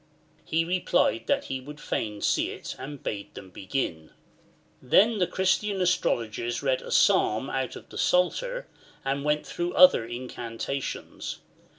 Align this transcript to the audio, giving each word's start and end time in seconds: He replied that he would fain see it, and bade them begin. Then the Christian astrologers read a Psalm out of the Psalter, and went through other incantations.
He 0.43 0.65
replied 0.65 1.27
that 1.27 1.43
he 1.43 1.61
would 1.61 1.79
fain 1.79 2.21
see 2.23 2.49
it, 2.49 2.75
and 2.79 3.03
bade 3.03 3.35
them 3.35 3.51
begin. 3.51 4.09
Then 4.81 5.19
the 5.19 5.27
Christian 5.27 5.79
astrologers 5.79 6.63
read 6.63 6.81
a 6.81 6.89
Psalm 6.89 7.51
out 7.51 7.75
of 7.75 7.89
the 7.89 7.99
Psalter, 7.99 8.67
and 9.05 9.23
went 9.23 9.45
through 9.45 9.75
other 9.75 10.03
incantations. 10.03 11.37